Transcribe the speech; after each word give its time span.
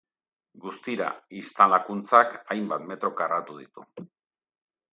Guztira, 0.61 1.09
instalakuntzak 1.41 2.33
hainbat 2.55 2.89
metro 2.93 3.13
karratu 3.21 3.61
ditu. 3.61 3.89